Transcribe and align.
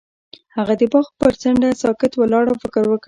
هغه 0.55 0.73
د 0.79 0.83
باغ 0.91 1.07
پر 1.19 1.31
څنډه 1.41 1.69
ساکت 1.81 2.11
ولاړ 2.15 2.45
او 2.49 2.55
فکر 2.63 2.83
وکړ. 2.87 2.99